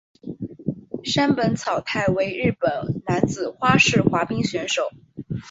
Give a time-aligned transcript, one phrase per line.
[1.03, 4.89] 山本草太为日本男子花式滑冰选手。